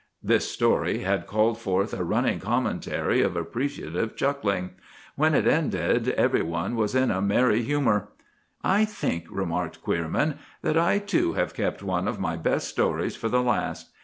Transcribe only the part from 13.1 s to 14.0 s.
for the last.